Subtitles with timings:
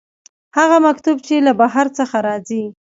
[0.57, 2.63] هغه مکتوب چې له بهر څخه راځي.